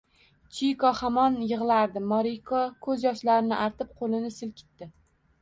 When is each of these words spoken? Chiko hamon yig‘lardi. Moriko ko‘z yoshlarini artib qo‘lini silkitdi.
Chiko 0.59 0.89
hamon 0.99 1.35
yig‘lardi. 1.51 2.01
Moriko 2.13 2.63
ko‘z 2.87 3.07
yoshlarini 3.09 3.61
artib 3.67 3.95
qo‘lini 4.03 4.35
silkitdi. 4.41 4.91